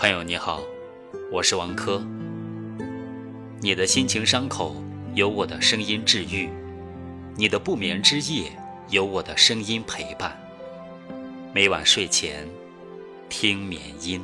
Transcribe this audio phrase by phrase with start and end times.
[0.00, 0.62] 朋友你好，
[1.30, 2.02] 我是王珂。
[3.60, 4.82] 你的心情伤口
[5.14, 6.48] 有我的声音治愈，
[7.36, 8.50] 你的不眠之夜
[8.88, 10.34] 有我的声音陪伴。
[11.52, 12.48] 每晚睡前
[13.28, 14.22] 听眠音。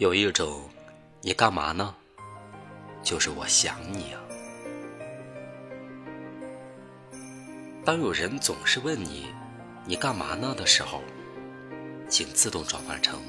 [0.00, 0.62] 有一种，
[1.20, 1.94] 你干嘛呢？
[3.02, 4.20] 就是我想你啊。
[7.84, 9.26] 当有人总是问你
[9.84, 11.02] “你干嘛呢”的时候，
[12.08, 13.20] 请自动转换成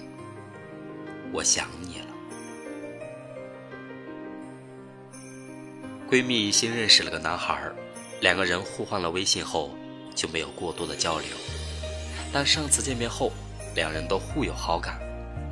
[1.34, 2.08] “我想你了”。
[6.10, 7.70] 闺蜜新认识了个男孩，
[8.22, 9.72] 两个人互换了微信后
[10.16, 11.28] 就没有过多的交流，
[12.32, 13.34] 但上次见面后，
[13.76, 14.98] 两人都互有好感。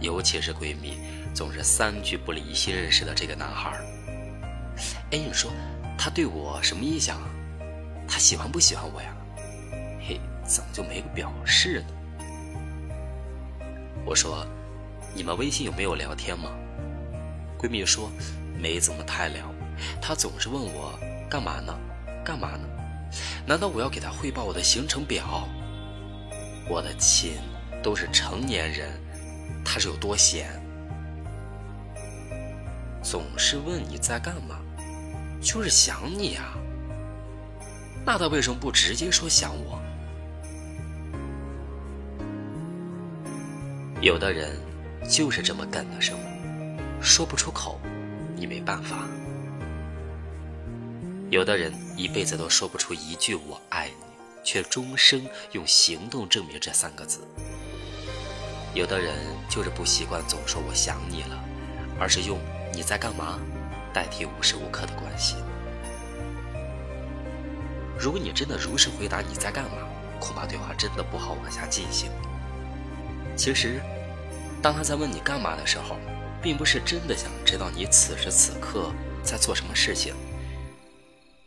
[0.02, 0.97] 尤其是闺蜜，
[1.33, 3.72] 总是三句不离新认识的这个男孩。
[5.11, 5.52] 哎，你说
[5.97, 7.30] 他对我什么印象啊？
[8.08, 9.16] 他喜欢不喜欢我呀？
[10.02, 11.88] 嘿，怎么就没个表示呢？
[14.06, 14.47] 我说，
[15.14, 16.50] 你们微信有没有聊天吗？
[17.59, 18.09] 闺蜜说，
[18.58, 19.53] 没怎么太聊。
[20.02, 20.97] 她总是问我
[21.30, 21.78] 干嘛呢？
[22.23, 22.67] 干嘛呢？
[23.45, 25.47] 难道我要给她汇报我的行程表？
[26.69, 27.34] 我的亲，
[27.84, 28.97] 都是成年人。
[29.64, 30.62] 他是有多闲？
[33.02, 34.60] 总是问你在干嘛，
[35.42, 36.58] 就是想你啊。
[38.06, 39.80] 那他为什么不直接说想我？
[44.02, 44.58] 有的人
[45.10, 46.20] 就是这么干的，是吗？
[47.02, 47.80] 说不出口，
[48.36, 49.08] 你没办法。
[51.30, 54.06] 有的人一辈子都说不出一句“我爱你”，
[54.44, 57.19] 却终生用行动证明这三个字。
[58.74, 59.16] 有的人
[59.50, 61.44] 就是不习惯总说“我想你了”，
[62.00, 62.40] 而是用
[62.72, 63.40] “你在干嘛”
[63.94, 65.38] 代替无时无刻的关心。
[68.00, 69.88] 如果你真的如实回答“你在干嘛”，
[70.22, 72.12] 恐怕对话真的不好往下进行。
[73.35, 73.81] 其实，
[74.62, 75.97] 当他在问你干嘛的时候，
[76.41, 78.94] 并不是真的想知道你此时此刻
[79.24, 80.13] 在做什么事情。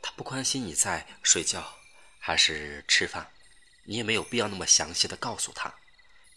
[0.02, 1.62] 他不关心你在睡觉
[2.18, 3.28] 还是吃饭，
[3.84, 5.72] 你也没有必要那么详细的告诉他。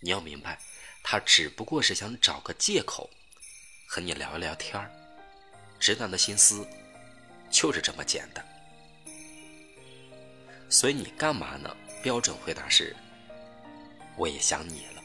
[0.02, 0.60] 你要明白。
[1.08, 3.08] 他只不过是想找个借口
[3.86, 4.90] 和你聊聊天儿，
[5.80, 6.68] 直男的心思
[7.52, 8.44] 就是这么简单。
[10.68, 11.70] 所以你干嘛呢？
[12.02, 12.96] 标准回答是：
[14.18, 15.04] 我也想你了。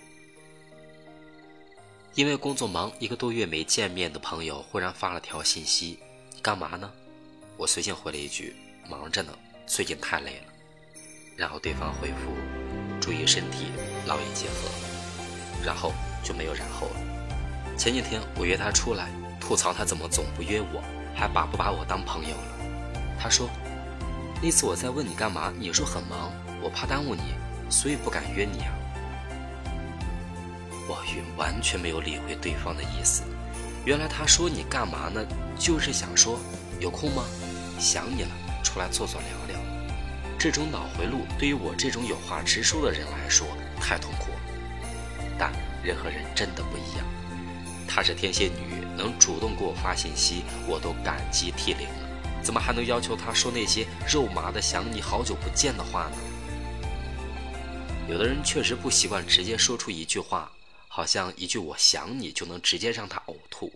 [2.15, 6.01] 因为工作忙，一个多月没见面的朋友忽然发了条信息
[6.41, 6.91] ：“干嘛呢？”
[7.59, 8.57] 我随性回了一句
[8.89, 10.53] ：“忙着呢，最近太累了。”
[11.37, 12.35] 然后对方回复
[13.03, 13.67] ：“注意身体，
[14.07, 14.71] 劳逸结合。”
[15.65, 17.77] 然后就没有然后了。
[17.77, 19.09] 前几天我约他出来，
[19.41, 20.83] 吐槽他怎么总不约我，
[21.15, 22.67] 还把不把我当朋友了。
[23.19, 23.49] 他说，
[24.43, 26.33] 那次我在问你干嘛，你说很忙，
[26.63, 27.35] 我怕耽误你，
[27.69, 28.73] 所以不敢约你啊。
[30.89, 33.23] 我云完全没有理会对方的意思，
[33.85, 35.25] 原来他说你干嘛呢，
[35.59, 36.39] 就是想说
[36.81, 37.23] 有空吗？
[37.79, 38.31] 想你了，
[38.63, 39.61] 出来坐坐聊聊。
[40.39, 43.47] 这种脑回路对于我这种有话直说的人来说
[43.81, 44.30] 太痛苦。
[45.41, 45.51] 但
[45.83, 47.07] 人和人真的不一样，
[47.89, 52.43] 她是天蝎女，能主动给我发信息，我都感激涕零了。
[52.43, 56.17] 怎么还能要求她说那些肉麻的想你好久不见的话呢？
[58.07, 60.53] 有的人确实不习惯直接说出一句话，
[60.89, 63.73] 好像一句我想你就能直接让他呕吐。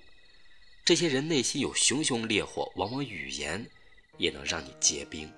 [0.85, 3.65] 这些人内心有熊熊烈火，往往语言
[4.19, 5.33] 也能让你结冰。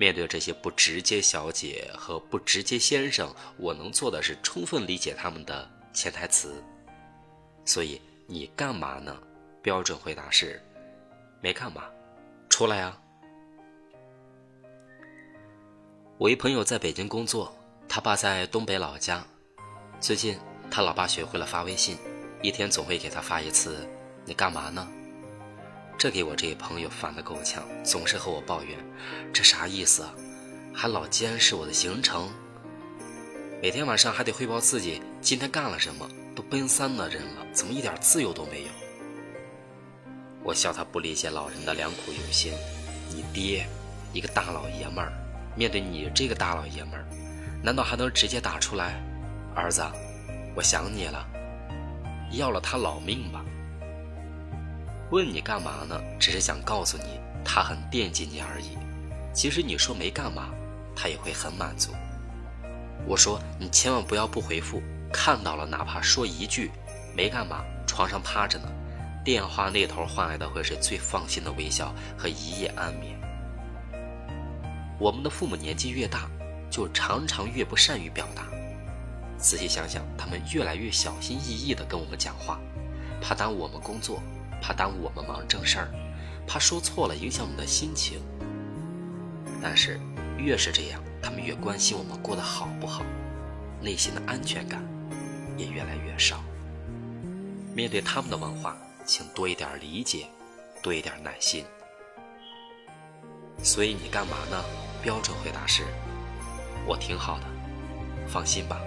[0.00, 6.64] 面对这些不直接小姐和不直接先生，我能做的是充分理解他们的潜台词。
[7.66, 9.14] 所以你干嘛呢？
[9.60, 10.58] 标准回答是：
[11.42, 11.84] 没干嘛，
[12.48, 12.98] 出来啊！
[16.16, 17.54] 我一朋友在北京工作，
[17.86, 19.22] 他爸在东北老家。
[20.00, 20.38] 最近
[20.70, 21.98] 他老爸学会了发微信，
[22.40, 23.86] 一天总会给他发一次：
[24.24, 24.90] 你干嘛呢？
[26.00, 28.78] 这给我这朋友烦得够呛，总是和我抱怨，
[29.34, 30.14] 这啥意思啊？
[30.74, 32.30] 还老监视我的行程，
[33.60, 36.08] 每天晚上还得汇报自己今天干了什么。
[36.34, 38.68] 都奔三的人了，怎么一点自由都没有？
[40.42, 42.54] 我笑他不理解老人的良苦用心。
[43.10, 43.68] 你爹，
[44.14, 45.12] 一个大老爷们儿，
[45.54, 47.04] 面对你这个大老爷们儿，
[47.62, 49.02] 难道还能直接打出来？
[49.54, 49.82] 儿子，
[50.56, 51.28] 我想你了，
[52.32, 53.44] 要了他老命吧？
[55.10, 56.00] 问你干嘛呢？
[56.20, 58.78] 只是想告诉你，他很惦记你而已。
[59.32, 60.50] 其实你说没干嘛，
[60.94, 61.90] 他也会很满足。
[63.04, 64.80] 我说你千万不要不回复，
[65.12, 66.70] 看到了哪怕说一句
[67.12, 68.68] 没干嘛，床上趴着呢，
[69.24, 73.18] 电话那头换来的会是最放心的微笑和一夜安眠。
[74.96, 76.30] 我们的父母年纪越大，
[76.70, 78.44] 就常常越不善于表达。
[79.38, 82.60] 仔细想想，他们越来越小心翼翼地跟我们讲话，
[83.20, 84.22] 怕耽误我们工作，
[84.60, 85.88] 怕耽误我们忙正事儿，
[86.46, 88.20] 怕说错了影响我们的心情。
[89.62, 89.98] 但是，
[90.38, 93.04] 越是这样，他们越关心我们过得好不好，
[93.80, 94.82] 内心的安全感
[95.56, 96.42] 也越来越少。
[97.74, 100.26] 面对他们的问话，请多一点理解，
[100.82, 101.64] 多一点耐心。
[103.62, 104.64] 所以你干嘛呢？
[105.02, 105.84] 标准回答是：
[106.86, 107.44] 我挺好的，
[108.26, 108.80] 放心吧。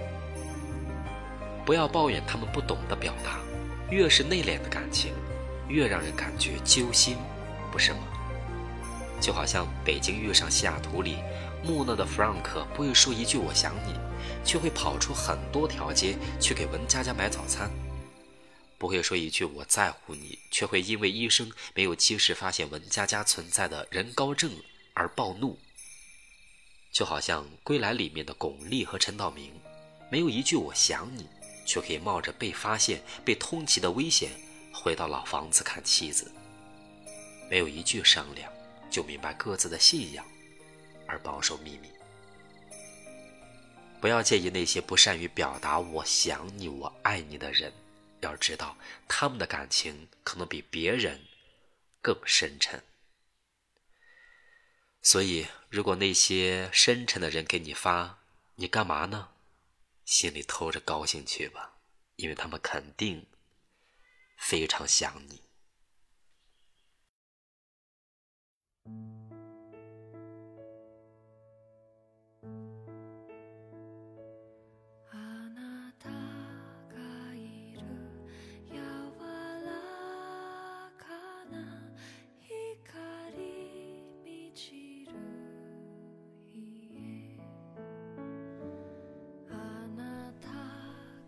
[1.65, 3.39] 不要抱怨他们不懂得表达，
[3.89, 5.13] 越是内敛的感情，
[5.67, 7.17] 越让人感觉揪心，
[7.71, 7.99] 不是吗？
[9.21, 11.17] 就好像北京遇上西雅图里，
[11.63, 13.93] 木讷的弗朗克不会说一句“我想你”，
[14.43, 17.69] 却会跑出很多条街去给文佳佳买早餐；
[18.77, 24.51] 不会说一句“我在乎你”，却会因为医生没有及时发现文佳佳存在的人高症
[24.93, 25.57] 而暴怒。
[26.91, 29.53] 就好像《归来》里面的巩俐和陈道明，
[30.11, 31.27] 没有一句“我想你”。
[31.65, 34.31] 却可以冒着被发现、被通缉的危险，
[34.73, 36.29] 回到老房子看妻子。
[37.49, 38.51] 没有一句商量，
[38.89, 40.25] 就明白各自的信仰，
[41.07, 41.89] 而保守秘密。
[44.01, 47.71] 不要介意那些不善于表达“我想你”“我爱你”的人，
[48.21, 48.75] 要知道
[49.07, 51.21] 他们的感情可能比别人
[52.01, 52.83] 更深沉。
[55.01, 58.19] 所以，如果那些深沉的人给你发
[58.55, 59.29] “你干嘛呢？”
[60.03, 61.75] 心里偷着高兴去吧，
[62.17, 63.25] 因为他们肯定
[64.45, 65.41] 非常想你。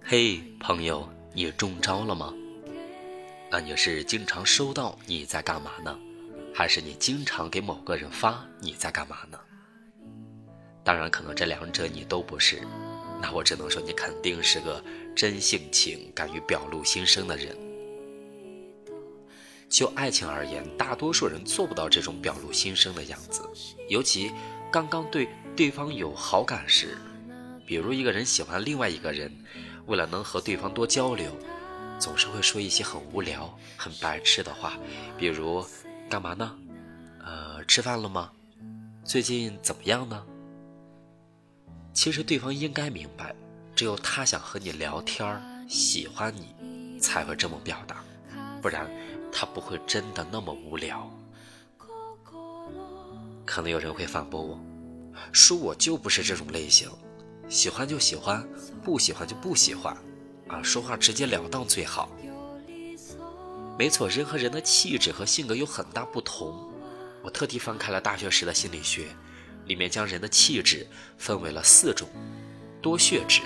[0.08, 2.32] 嘿，朋友，你中招了吗？
[3.58, 5.98] 那你是经常收到你在干嘛呢，
[6.54, 9.40] 还是你经常给某个人发你在干嘛呢？
[10.84, 12.60] 当然，可能这两者你都不是，
[13.22, 14.84] 那我只能说你肯定是个
[15.16, 17.56] 真性情、敢于表露心声的人。
[19.70, 23.42] 就爱情而言，大多数人做不到这种表露心声的样子，
[23.88, 24.34] 尤其
[24.70, 26.98] 刚刚对对方有好感时，
[27.66, 29.32] 比如一个人喜欢另外一个人。
[29.88, 31.32] 为了能和对方多交流，
[32.00, 34.78] 总是会说一些很无聊、很白痴的话，
[35.18, 35.66] 比如
[36.10, 36.56] “干嘛呢
[37.26, 38.32] ？”“呃，吃饭了吗
[39.04, 40.26] ？”“最近怎么样呢？”
[41.94, 43.34] 其实对方应该明白，
[43.76, 48.04] 只有他想和你聊天喜欢你，才会这么表达，
[48.62, 48.90] 不然
[49.32, 51.10] 他不会真的那么无聊。
[53.46, 54.60] 可能有人会反驳我，
[55.32, 56.90] 说我就不是这种类型。
[57.48, 58.46] 喜欢就喜欢，
[58.84, 59.96] 不喜欢就不喜欢，
[60.48, 62.10] 啊，说话直截了当最好。
[63.78, 66.72] 没错，人和人的气质和性格有很大不同。
[67.22, 69.08] 我特地翻开了大学时的心理学，
[69.66, 72.08] 里面将人的气质分为了四种：
[72.82, 73.42] 多血质、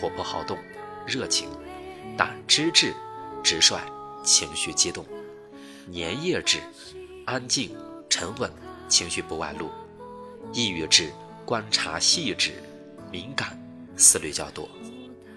[0.00, 0.58] 活泼好动、
[1.06, 1.48] 热情；
[2.16, 2.94] 胆汁质、
[3.42, 3.80] 直率、
[4.22, 5.04] 情绪激动；
[5.92, 6.60] 粘液质、
[7.24, 7.74] 安静
[8.08, 8.52] 沉稳、
[8.88, 9.68] 情绪不外露；
[10.52, 11.10] 抑郁质、
[11.46, 12.52] 观察细致。
[13.10, 13.58] 敏感，
[13.96, 14.68] 思虑较多。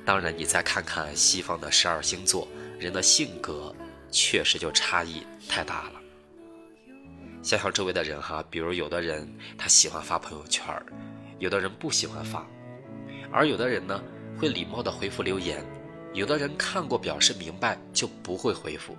[0.07, 2.47] 当然，你再看看西方的十二星座，
[2.79, 3.75] 人的性格
[4.09, 5.99] 确实就差异太大了。
[7.43, 10.63] 想想周围的人哈，比如有的人他喜欢发朋友圈
[11.39, 12.47] 有的人不喜欢发，
[13.33, 14.01] 而有的人呢
[14.39, 15.61] 会礼貌的回复留言，
[16.13, 18.95] 有的人看过表示明白就不会回复。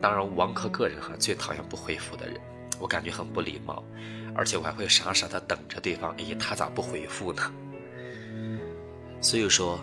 [0.00, 2.40] 当然，王珂个人哈最讨厌不回复的人，
[2.80, 3.84] 我感觉很不礼貌，
[4.34, 7.52] 而且我还会傻傻的等着对方，哎，他咋不回复呢？
[9.20, 9.78] 所以说，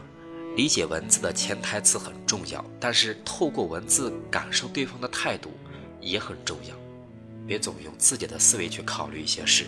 [0.56, 5.52] 理解文字的潜台词很重要，但是透过文字感受对方的态度
[6.00, 6.76] 也很重要。
[7.46, 9.66] 别总用自己的思维去考虑一些事，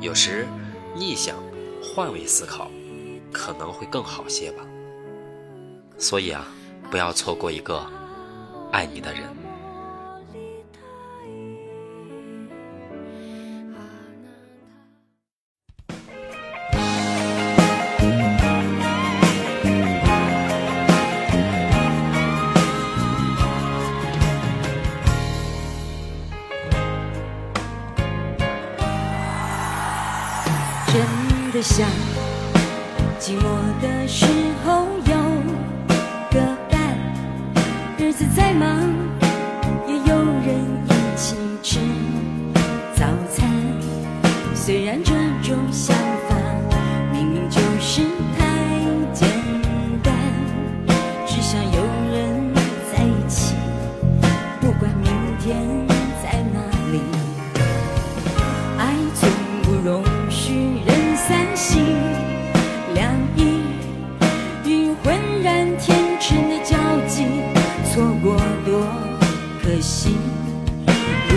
[0.00, 0.46] 有时
[0.94, 1.42] 逆向、
[1.82, 2.70] 换位思考
[3.32, 4.64] 可能会更好些吧。
[5.98, 6.46] 所以啊，
[6.90, 7.84] 不要错过一个
[8.72, 9.22] 爱你的人。
[31.64, 31.88] 想，
[33.18, 33.42] 寂寞
[33.80, 34.26] 的时
[34.66, 35.14] 候有
[36.30, 36.38] 个
[36.70, 36.78] 伴，
[37.98, 38.68] 日子再忙
[39.88, 41.80] 也有人一起吃
[42.94, 43.48] 早餐。
[44.54, 45.96] 虽然这种想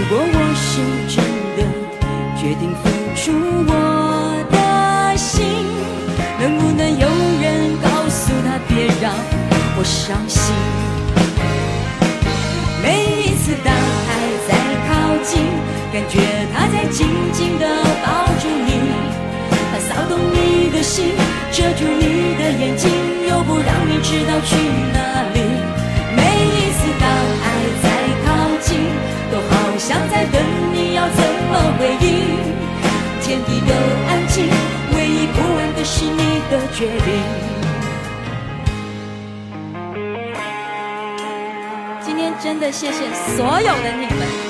[0.10, 0.80] 如果我是
[1.14, 1.20] 真
[1.58, 1.60] 的
[2.40, 3.34] 决定付出
[3.68, 3.72] 我
[4.50, 5.44] 的心，
[6.40, 7.06] 能不能有
[7.42, 9.12] 人告诉他别让
[9.78, 10.56] 我伤心？
[12.82, 14.10] 每一次当爱
[14.48, 14.56] 在
[14.88, 14.90] 靠
[15.24, 15.44] 近，
[15.92, 16.16] 感觉
[16.56, 17.68] 他在紧紧地
[18.02, 18.08] 抱
[18.40, 18.72] 住你，
[19.74, 21.12] 他骚动你的心，
[21.52, 22.90] 遮住你的眼睛，
[23.28, 24.56] 又不让你知道去
[24.94, 24.97] 哪
[33.28, 33.74] 天地都
[34.08, 34.48] 安静，
[34.96, 37.12] 唯一不安的是你的决定。
[42.06, 44.47] 今天真的谢谢所有的你们，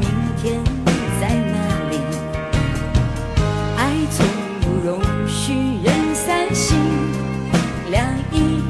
[0.00, 0.08] 明
[0.40, 0.62] 天
[1.20, 1.56] 在哪
[1.90, 1.92] 里。
[3.76, 4.26] 爱从
[4.60, 5.52] 不容许
[5.84, 6.78] 人三心
[7.90, 8.62] 两意，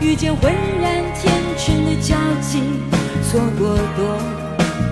[0.00, 2.62] 遇见浑然天成的交集，
[3.30, 4.18] 错过多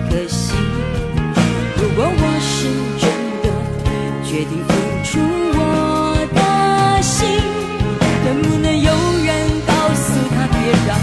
[0.09, 0.53] 可惜。
[1.77, 2.67] 如果我是
[2.99, 3.03] 真
[3.41, 3.45] 的
[4.23, 4.69] 决定付
[5.03, 5.19] 出
[5.55, 5.59] 我
[6.33, 7.27] 的心，
[8.25, 8.91] 能不能有
[9.25, 9.29] 人
[9.65, 10.97] 告诉他别让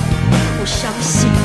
[0.60, 1.35] 我伤心？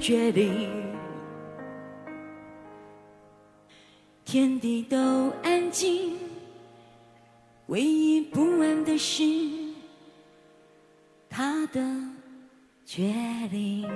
[0.00, 0.68] 决定。
[4.24, 6.18] 天地都安静，
[7.66, 9.24] 唯一不安的是
[11.30, 11.80] 他的
[12.84, 13.12] 决
[13.50, 13.88] 定。